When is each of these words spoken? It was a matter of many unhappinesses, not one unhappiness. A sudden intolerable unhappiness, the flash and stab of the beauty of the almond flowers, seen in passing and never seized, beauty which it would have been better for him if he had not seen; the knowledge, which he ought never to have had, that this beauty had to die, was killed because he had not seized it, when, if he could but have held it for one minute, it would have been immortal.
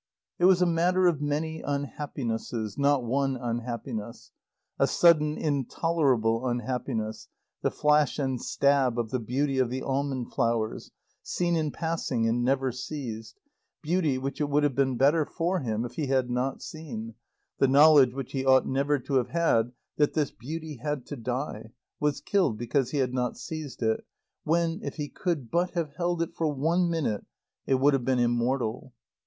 It 0.39 0.45
was 0.45 0.63
a 0.63 0.65
matter 0.65 1.05
of 1.05 1.21
many 1.21 1.61
unhappinesses, 1.61 2.75
not 2.75 3.03
one 3.03 3.35
unhappiness. 3.37 4.31
A 4.79 4.87
sudden 4.87 5.37
intolerable 5.37 6.47
unhappiness, 6.47 7.27
the 7.61 7.69
flash 7.69 8.17
and 8.17 8.41
stab 8.41 8.97
of 8.97 9.11
the 9.11 9.19
beauty 9.19 9.59
of 9.59 9.69
the 9.69 9.83
almond 9.83 10.33
flowers, 10.33 10.89
seen 11.21 11.55
in 11.55 11.69
passing 11.69 12.27
and 12.27 12.43
never 12.43 12.71
seized, 12.71 13.39
beauty 13.83 14.17
which 14.17 14.41
it 14.41 14.49
would 14.49 14.63
have 14.63 14.73
been 14.73 14.97
better 14.97 15.23
for 15.23 15.59
him 15.59 15.85
if 15.85 15.93
he 15.97 16.07
had 16.07 16.31
not 16.31 16.63
seen; 16.63 17.13
the 17.59 17.67
knowledge, 17.67 18.11
which 18.15 18.31
he 18.31 18.43
ought 18.43 18.65
never 18.65 18.97
to 18.97 19.13
have 19.17 19.29
had, 19.29 19.71
that 19.97 20.13
this 20.13 20.31
beauty 20.31 20.77
had 20.77 21.05
to 21.05 21.15
die, 21.15 21.69
was 21.99 22.21
killed 22.21 22.57
because 22.57 22.89
he 22.89 22.97
had 22.97 23.13
not 23.13 23.37
seized 23.37 23.83
it, 23.83 24.03
when, 24.45 24.79
if 24.81 24.95
he 24.95 25.07
could 25.09 25.51
but 25.51 25.69
have 25.75 25.93
held 25.93 26.23
it 26.23 26.33
for 26.33 26.47
one 26.51 26.89
minute, 26.89 27.23
it 27.67 27.75
would 27.75 27.93
have 27.93 28.03
been 28.03 28.17
immortal. 28.17 28.93